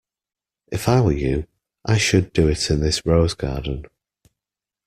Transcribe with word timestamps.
If 0.71 0.89
I 0.89 0.99
were 0.99 1.11
you, 1.11 1.45
I 1.85 1.99
should 1.99 2.33
do 2.33 2.47
it 2.47 2.71
in 2.71 2.79
this 2.79 3.05
rose 3.05 3.35
garden. 3.35 3.85